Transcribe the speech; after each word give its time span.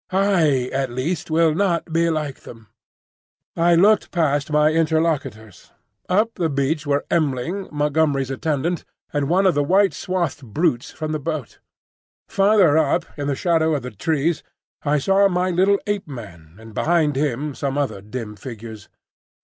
I 0.09 0.71
at 0.73 0.89
least 0.89 1.29
will 1.29 1.53
not 1.53 1.93
be 1.93 2.09
like 2.09 2.39
them." 2.39 2.69
I 3.55 3.75
looked 3.75 4.09
past 4.09 4.49
my 4.51 4.71
interlocutors. 4.71 5.73
Up 6.09 6.33
the 6.33 6.49
beach 6.49 6.87
were 6.87 7.05
M'ling, 7.11 7.69
Montgomery's 7.71 8.31
attendant, 8.31 8.83
and 9.13 9.29
one 9.29 9.45
of 9.45 9.53
the 9.53 9.61
white 9.63 9.93
swathed 9.93 10.41
brutes 10.43 10.89
from 10.89 11.11
the 11.11 11.19
boat. 11.19 11.59
Farther 12.27 12.79
up, 12.79 13.05
in 13.15 13.27
the 13.27 13.35
shadow 13.35 13.75
of 13.75 13.83
the 13.83 13.91
trees, 13.91 14.41
I 14.81 14.97
saw 14.97 15.27
my 15.27 15.51
little 15.51 15.77
Ape 15.85 16.07
man, 16.07 16.55
and 16.59 16.73
behind 16.73 17.15
him 17.15 17.53
some 17.53 17.77
other 17.77 18.01
dim 18.01 18.35
figures. 18.35 18.89